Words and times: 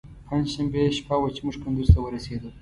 پنجشنبې 0.27 0.83
شپه 0.97 1.15
وه 1.19 1.29
چې 1.35 1.41
موږ 1.45 1.55
کندوز 1.63 1.87
ته 1.93 1.99
ورسېدو. 2.01 2.49